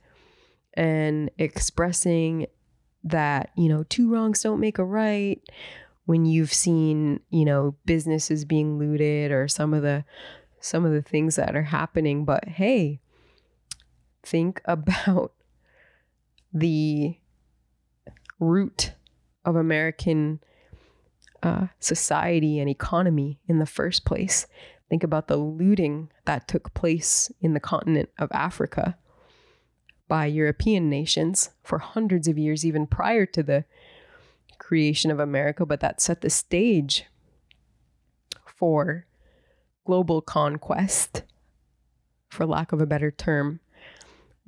[0.74, 2.48] and expressing
[3.04, 5.42] that, you know, two wrongs don't make a right
[6.06, 10.04] when you've seen, you know, businesses being looted or some of the
[10.60, 13.00] some of the things that are happening, but hey,
[14.24, 15.34] think about
[16.54, 17.18] the
[18.40, 18.94] root
[19.46, 20.40] of American
[21.44, 24.48] uh, society and economy in the first place.
[24.90, 28.98] Think about the looting that took place in the continent of Africa
[30.08, 33.66] by European nations for hundreds of years, even prior to the
[34.60, 37.06] creation of America, but that set the stage
[38.46, 39.06] for
[39.86, 41.24] global conquest,
[42.30, 43.60] for lack of a better term,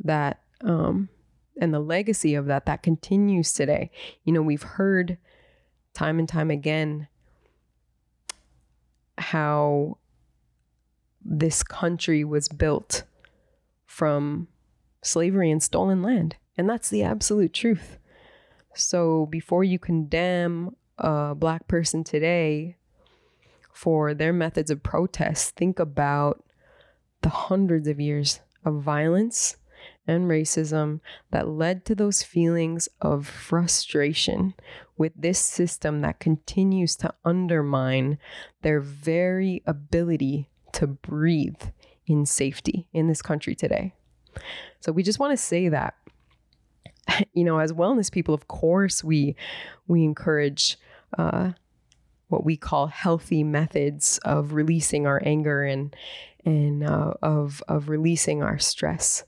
[0.04, 1.10] that um,
[1.60, 3.92] and the legacy of that that continues today.
[4.24, 5.18] You know, we've heard
[5.94, 7.08] time and time again
[9.18, 9.98] how
[11.24, 13.04] this country was built
[13.86, 14.48] from
[15.02, 16.36] slavery and stolen land.
[16.58, 17.98] And that's the absolute truth.
[18.74, 22.78] So before you condemn a black person today
[23.74, 26.44] for their methods of protest, think about
[27.22, 29.58] the hundreds of years of violence
[30.08, 31.00] and racism
[31.32, 34.54] that led to those feelings of frustration
[34.98, 38.18] with this system that continues to undermine
[38.62, 41.62] their very ability to breathe
[42.06, 43.94] in safety in this country today.
[44.80, 45.96] So we just want to say that
[47.34, 49.36] you know as wellness people of course we
[49.88, 50.78] we encourage
[51.18, 51.52] uh,
[52.28, 55.96] what we call healthy methods of releasing our anger and
[56.46, 59.24] and uh, of of releasing our stress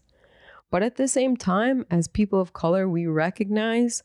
[0.71, 4.03] but at the same time, as people of color, we recognize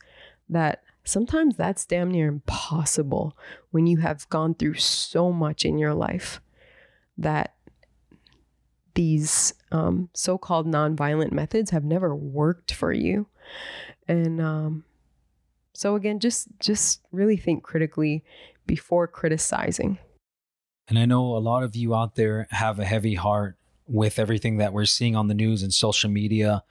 [0.48, 3.36] that sometimes that's damn near impossible
[3.70, 6.40] when you have gone through so much in your life
[7.18, 7.54] that
[8.94, 13.26] these um, so called nonviolent methods have never worked for you.
[14.08, 14.84] And um,
[15.72, 18.24] so, again, just, just really think critically
[18.66, 19.98] before criticizing.
[20.88, 24.58] And I know a lot of you out there have a heavy heart with everything
[24.58, 26.62] that we're seeing on the news and social media,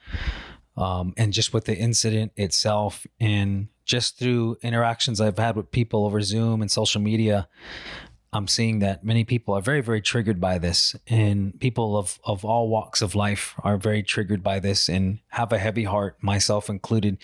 [0.76, 6.06] um, and just with the incident itself, and just through interactions I've had with people
[6.06, 7.48] over Zoom and social media,
[8.32, 12.44] I'm seeing that many people are very, very triggered by this, and people of of
[12.44, 16.68] all walks of life are very triggered by this and have a heavy heart, myself
[16.68, 17.20] included.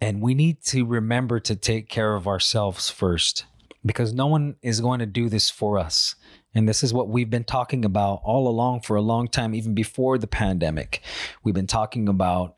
[0.00, 3.44] And we need to remember to take care of ourselves first,
[3.86, 6.16] because no one is going to do this for us.
[6.54, 9.74] And this is what we've been talking about all along for a long time, even
[9.74, 11.02] before the pandemic.
[11.42, 12.56] We've been talking about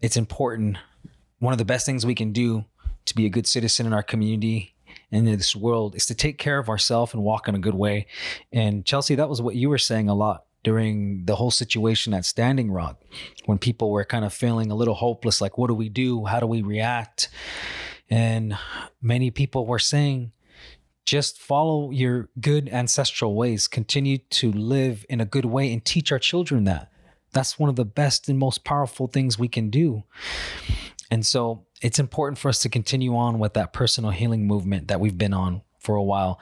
[0.00, 0.78] it's important.
[1.38, 2.64] One of the best things we can do
[3.04, 4.74] to be a good citizen in our community
[5.12, 7.74] and in this world is to take care of ourselves and walk in a good
[7.74, 8.06] way.
[8.52, 12.24] And Chelsey, that was what you were saying a lot during the whole situation at
[12.24, 13.00] Standing Rock
[13.44, 16.24] when people were kind of feeling a little hopeless like, what do we do?
[16.24, 17.28] How do we react?
[18.10, 18.56] And
[19.00, 20.32] many people were saying,
[21.06, 23.68] just follow your good ancestral ways.
[23.68, 26.90] Continue to live in a good way and teach our children that.
[27.32, 30.02] That's one of the best and most powerful things we can do.
[31.10, 34.98] And so it's important for us to continue on with that personal healing movement that
[34.98, 36.40] we've been on for a while.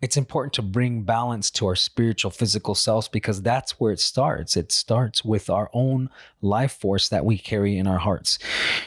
[0.00, 4.56] It's important to bring balance to our spiritual physical selves because that's where it starts.
[4.56, 6.10] It starts with our own
[6.40, 8.40] life force that we carry in our hearts.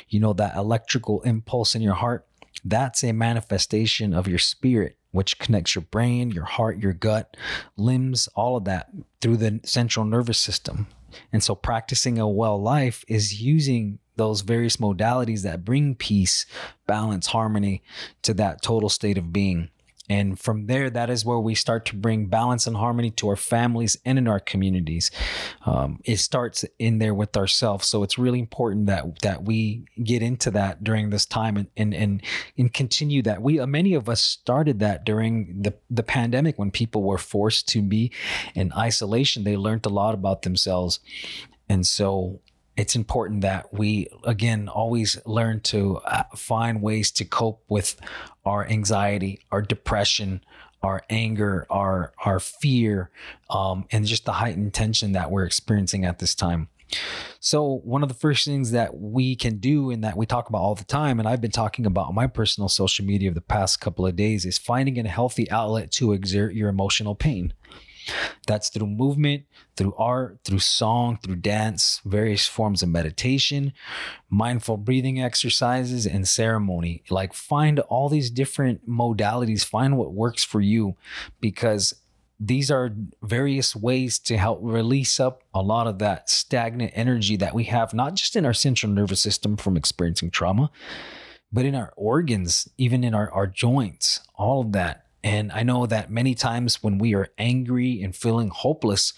[0.09, 2.27] You know that electrical impulse in your heart
[2.63, 7.35] that's a manifestation of your spirit which connects your brain, your heart, your gut,
[7.77, 8.89] limbs, all of that
[9.21, 10.87] through the central nervous system.
[11.31, 16.45] And so practicing a well life is using those various modalities that bring peace,
[16.87, 17.83] balance, harmony
[18.21, 19.69] to that total state of being.
[20.09, 23.35] And from there, that is where we start to bring balance and harmony to our
[23.35, 25.09] families and in our communities.
[25.65, 27.87] Um, it starts in there with ourselves.
[27.87, 31.93] So it's really important that that we get into that during this time and and
[31.93, 32.21] and,
[32.57, 33.41] and continue that.
[33.41, 37.67] We uh, many of us started that during the the pandemic when people were forced
[37.69, 38.11] to be
[38.53, 39.43] in isolation.
[39.43, 40.99] They learned a lot about themselves,
[41.67, 42.41] and so
[42.77, 47.99] it's important that we again always learn to uh, find ways to cope with
[48.45, 50.41] our anxiety our depression
[50.85, 53.09] our anger our our fear
[53.49, 56.69] um, and just the heightened tension that we're experiencing at this time.
[57.39, 60.59] So one of the first things that we can do and that we talk about
[60.59, 63.41] all the time and i've been talking about on my personal social media of the
[63.41, 67.53] past couple of days is finding a healthy outlet to exert your emotional pain
[68.47, 69.43] that's through movement,
[69.75, 73.73] through art, through song, through dance, various forms of meditation,
[74.29, 77.03] mindful breathing exercises, and ceremony.
[77.09, 80.95] Like, find all these different modalities, find what works for you
[81.39, 81.93] because
[82.39, 82.91] these are
[83.23, 87.93] various ways to help release up a lot of that stagnant energy that we have,
[87.93, 90.69] not just in our central nervous system from experiencing trauma,
[91.51, 95.87] but in our organs, even in our, our joints, all of that and I know
[95.87, 99.11] that many times when we are angry and feeling hopeless,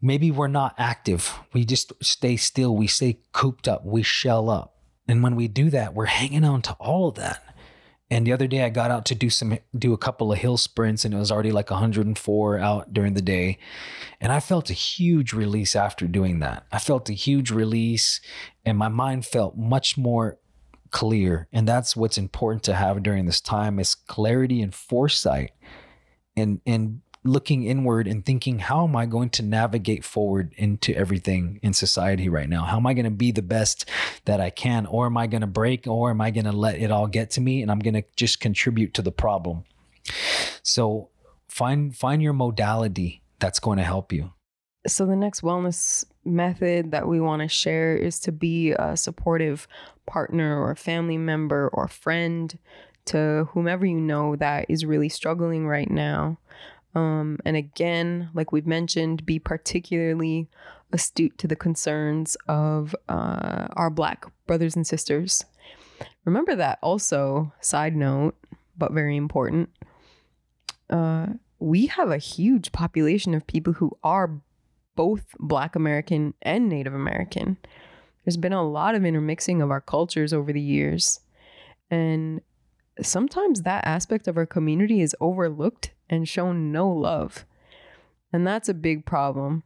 [0.00, 1.38] maybe we're not active.
[1.52, 2.74] We just stay still.
[2.74, 3.84] We stay cooped up.
[3.84, 4.78] We shell up.
[5.06, 7.44] And when we do that, we're hanging on to all of that.
[8.10, 10.56] and the other day I got out to do some do a couple of hill
[10.56, 13.58] sprints and it was already like 104 out during the day.
[14.22, 16.66] And I felt a huge release after doing that.
[16.72, 18.22] I felt a huge release
[18.64, 20.38] and my mind felt much more
[20.92, 21.48] clear.
[21.52, 25.52] And that's what's important to have during this time is clarity and foresight
[26.36, 31.60] and and looking inward and thinking, how am I going to navigate forward into everything
[31.62, 32.64] in society right now?
[32.64, 33.88] How am I going to be the best
[34.24, 34.86] that I can?
[34.86, 35.86] Or am I going to break?
[35.86, 38.04] Or am I going to let it all get to me and I'm going to
[38.16, 39.64] just contribute to the problem?
[40.62, 41.10] So
[41.48, 44.32] find find your modality that's going to help you.
[44.86, 49.68] So the next wellness method that we want to share is to be a supportive
[50.06, 52.58] partner or family member or friend
[53.04, 56.38] to whomever you know that is really struggling right now.
[56.94, 60.48] Um, and again, like we've mentioned, be particularly
[60.92, 65.44] astute to the concerns of uh, our Black brothers and sisters.
[66.24, 68.36] Remember that also, side note,
[68.76, 69.70] but very important.
[70.90, 71.26] Uh,
[71.58, 74.40] we have a huge population of people who are
[74.94, 77.56] both Black American and Native American.
[78.24, 81.20] There's been a lot of intermixing of our cultures over the years.
[81.90, 82.40] And
[83.00, 87.44] sometimes that aspect of our community is overlooked and shown no love.
[88.32, 89.62] And that's a big problem.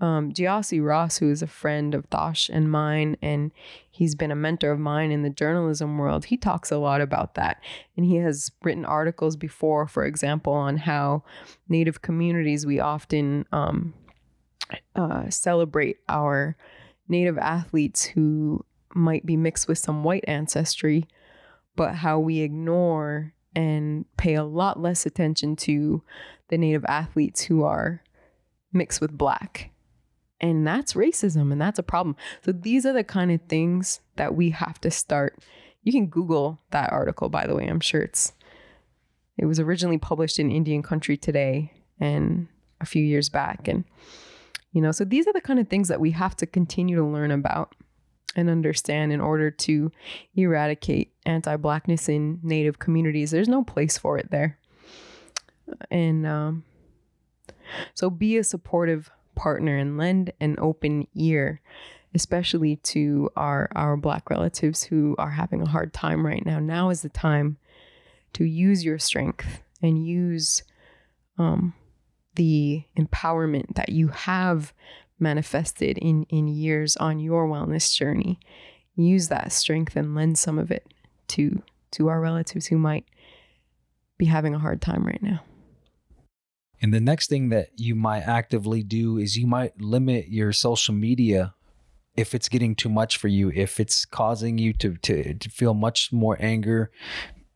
[0.00, 3.50] Um, Gyasi Ross, who is a friend of Thosh and mine, and
[3.90, 7.34] he's been a mentor of mine in the journalism world, he talks a lot about
[7.34, 7.62] that.
[7.96, 11.24] And he has written articles before, for example, on how
[11.68, 13.94] Native communities, we often um,
[14.94, 16.56] uh, celebrate our
[17.08, 21.06] Native athletes who might be mixed with some white ancestry,
[21.76, 26.02] but how we ignore and pay a lot less attention to
[26.48, 28.02] the native athletes who are
[28.72, 29.70] mixed with black.
[30.40, 32.16] And that's racism and that's a problem.
[32.44, 35.38] So these are the kind of things that we have to start.
[35.82, 37.66] You can Google that article, by the way.
[37.66, 38.32] I'm sure it's
[39.38, 42.48] it was originally published in Indian Country Today and
[42.80, 43.68] a few years back.
[43.68, 43.84] And
[44.72, 47.04] you know, so these are the kind of things that we have to continue to
[47.04, 47.74] learn about
[48.36, 49.90] and understand in order to
[50.34, 53.30] eradicate anti Blackness in Native communities.
[53.30, 54.58] There's no place for it there.
[55.90, 56.64] And um,
[57.94, 61.60] so be a supportive partner and lend an open ear,
[62.14, 66.58] especially to our, our Black relatives who are having a hard time right now.
[66.58, 67.56] Now is the time
[68.34, 70.62] to use your strength and use
[71.38, 71.74] um,
[72.36, 74.72] the empowerment that you have
[75.18, 78.38] manifested in in years on your wellness journey.
[78.94, 80.86] Use that strength and lend some of it
[81.28, 81.62] to
[81.92, 83.04] to our relatives who might
[84.18, 85.42] be having a hard time right now.
[86.80, 90.94] And the next thing that you might actively do is you might limit your social
[90.94, 91.54] media
[92.16, 95.74] if it's getting too much for you, if it's causing you to, to, to feel
[95.74, 96.90] much more anger,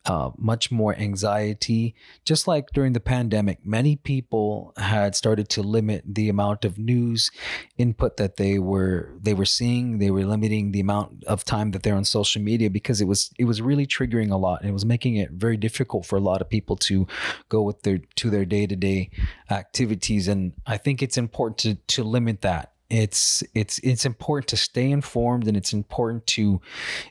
[0.07, 1.95] uh, much more anxiety.
[2.25, 7.31] Just like during the pandemic, many people had started to limit the amount of news
[7.77, 9.99] input that they were they were seeing.
[9.99, 13.31] They were limiting the amount of time that they're on social media because it was
[13.39, 14.61] it was really triggering a lot.
[14.61, 17.07] And it was making it very difficult for a lot of people to
[17.49, 19.11] go with their to their day to day
[19.51, 20.29] activities.
[20.29, 24.91] And I think it's important to to limit that it's it's it's important to stay
[24.91, 26.61] informed and it's important to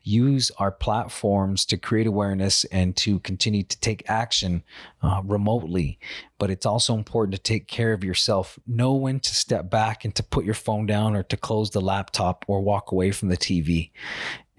[0.04, 4.64] use our platforms to create awareness and to continue to take action
[5.02, 5.98] uh, remotely.
[6.38, 8.60] But it's also important to take care of yourself.
[8.68, 11.82] Know when to step back and to put your phone down or to close the
[11.82, 13.92] laptop or walk away from the tv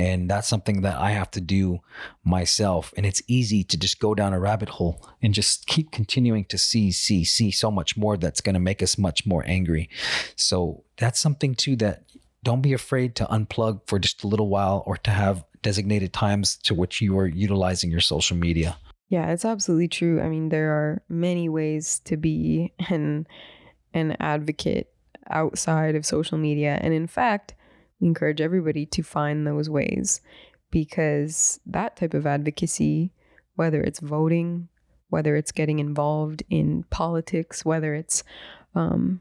[0.01, 1.81] and that's something that I have to do
[2.25, 2.95] myself.
[2.97, 6.57] And it's easy to just go down a rabbit hole and just keep continuing to
[6.57, 9.91] see, see, see so much more that's going to make us much more angry.
[10.37, 12.05] So that's something too that
[12.43, 16.57] don't be afraid to unplug for just a little while or to have designated times
[16.57, 18.79] to which you are utilizing your social media.
[19.11, 20.23] Yeah, it's absolutely true.
[20.23, 23.27] I mean, there are many ways to be an
[23.93, 24.95] an advocate
[25.29, 26.79] outside of social media.
[26.81, 27.55] And in fact,
[28.01, 30.21] encourage everybody to find those ways
[30.71, 33.13] because that type of advocacy,
[33.57, 34.69] whether it's voting,
[35.09, 38.23] whether it's getting involved in politics, whether it's
[38.75, 39.21] um,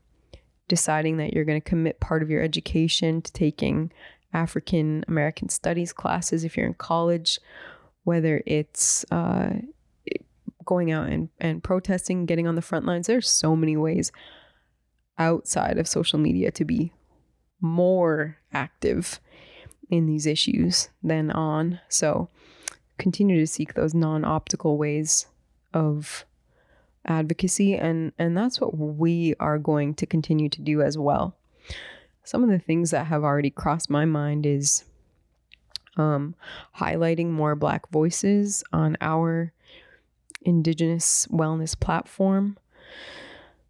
[0.67, 3.91] deciding that you're going to commit part of your education to taking
[4.31, 7.39] African American studies classes if you're in college,
[8.03, 9.53] whether it's uh,
[10.65, 14.11] going out and, and protesting, getting on the front lines, there's so many ways
[15.17, 16.93] outside of social media to be
[17.61, 19.19] more active
[19.89, 21.79] in these issues than on.
[21.89, 22.29] So
[22.97, 25.27] continue to seek those non-optical ways
[25.73, 26.25] of
[27.05, 31.35] advocacy and and that's what we are going to continue to do as well.
[32.23, 34.83] Some of the things that have already crossed my mind is
[35.97, 36.35] um,
[36.77, 39.51] highlighting more Black voices on our
[40.41, 42.57] Indigenous wellness platform.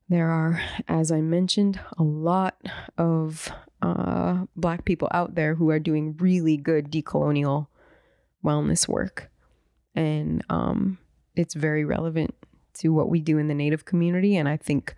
[0.09, 2.57] There are, as I mentioned, a lot
[2.97, 3.51] of
[3.81, 7.67] uh, Black people out there who are doing really good decolonial
[8.43, 9.29] wellness work.
[9.95, 10.97] And um,
[11.35, 12.33] it's very relevant
[12.75, 14.35] to what we do in the Native community.
[14.35, 14.95] And I think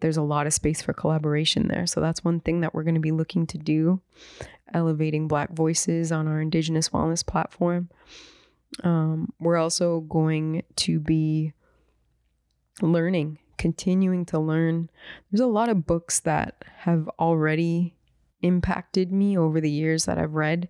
[0.00, 1.86] there's a lot of space for collaboration there.
[1.86, 4.00] So that's one thing that we're going to be looking to do
[4.74, 7.88] elevating Black voices on our Indigenous wellness platform.
[8.82, 11.52] Um, we're also going to be
[12.80, 14.90] learning, continuing to learn.
[15.30, 17.94] There's a lot of books that have already
[18.42, 20.68] impacted me over the years that I've read.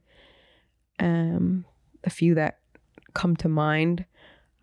[0.99, 1.65] Um,
[2.05, 2.59] a few that
[3.15, 4.05] come to mind.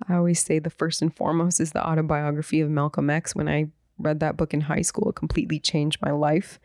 [0.08, 3.36] I always say the first and foremost is the autobiography of Malcolm X.
[3.36, 3.68] When I
[3.98, 6.60] read that book in high school, it completely changed my life.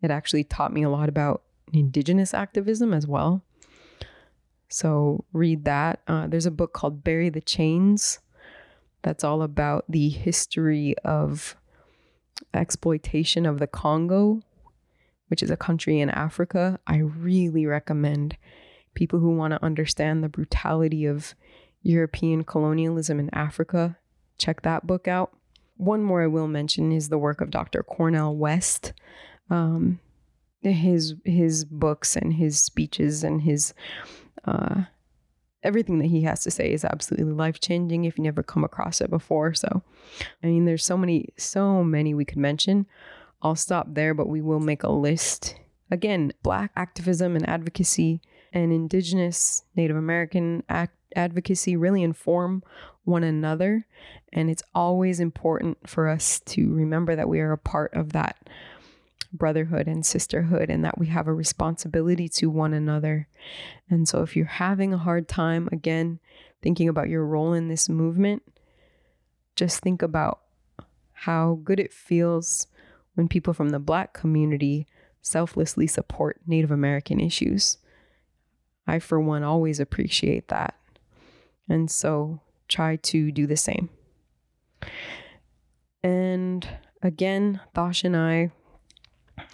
[0.00, 1.42] It actually taught me a lot about
[1.72, 3.44] indigenous activism as well.
[4.68, 6.00] So read that.
[6.08, 8.18] Uh, there's a book called Bury the Chains
[9.02, 11.56] that's all about the history of
[12.54, 14.42] exploitation of the Congo,
[15.28, 16.78] which is a country in Africa.
[16.86, 18.36] I really recommend
[18.94, 21.34] people who want to understand the brutality of
[21.82, 23.96] European colonialism in Africa
[24.42, 25.32] check that book out.
[25.76, 27.82] One more I will mention is the work of Dr.
[27.82, 28.92] Cornel West.
[29.50, 30.00] Um,
[30.62, 33.74] his his books and his speeches and his
[34.44, 34.82] uh,
[35.62, 39.00] everything that he has to say is absolutely life changing if you never come across
[39.00, 39.54] it before.
[39.54, 39.82] So,
[40.42, 42.86] I mean, there's so many, so many we could mention.
[43.42, 45.56] I'll stop there, but we will make a list.
[45.90, 48.20] Again, Black activism and advocacy
[48.52, 52.62] and Indigenous Native American act- advocacy really inform
[53.04, 53.86] one another.
[54.32, 58.36] And it's always important for us to remember that we are a part of that
[59.32, 63.28] brotherhood and sisterhood and that we have a responsibility to one another.
[63.88, 66.20] And so if you're having a hard time, again,
[66.60, 68.42] thinking about your role in this movement,
[69.56, 70.40] just think about
[71.12, 72.66] how good it feels
[73.14, 74.86] when people from the Black community
[75.20, 77.78] selflessly support Native American issues.
[78.86, 80.74] I, for one, always appreciate that.
[81.68, 83.90] And so try to do the same.
[86.02, 86.68] And
[87.02, 88.50] again, Thosh and I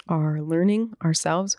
[0.09, 1.57] are learning ourselves.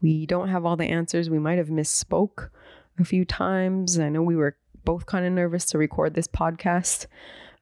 [0.00, 1.30] We don't have all the answers.
[1.30, 2.50] We might have misspoke
[2.98, 3.98] a few times.
[3.98, 7.06] I know we were both kind of nervous to record this podcast.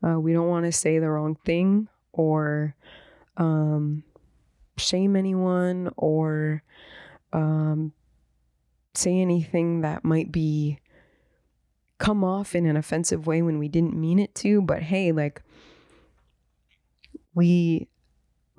[0.06, 2.74] Uh, we don't want to say the wrong thing or
[3.36, 4.02] um,
[4.76, 6.62] shame anyone or
[7.32, 7.92] um,
[8.94, 10.78] say anything that might be
[11.98, 14.62] come off in an offensive way when we didn't mean it to.
[14.62, 15.42] But hey, like,
[17.34, 17.88] we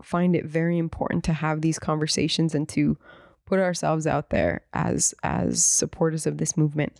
[0.03, 2.97] find it very important to have these conversations and to
[3.45, 6.97] put ourselves out there as as supporters of this movement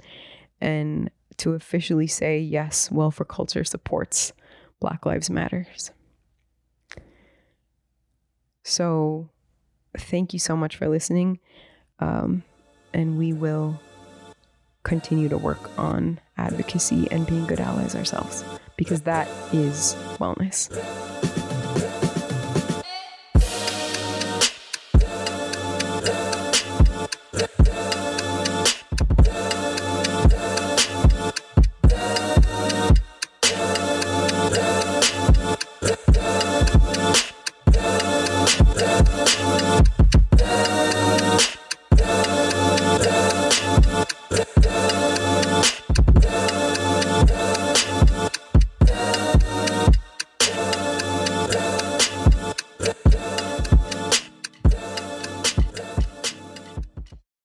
[0.59, 4.33] and to officially say yes well for culture supports
[4.79, 5.91] black lives matters.
[8.63, 9.29] So
[9.97, 11.39] thank you so much for listening
[11.99, 12.43] um,
[12.93, 13.79] and we will
[14.83, 18.43] continue to work on advocacy and being good allies ourselves
[18.75, 20.69] because that is wellness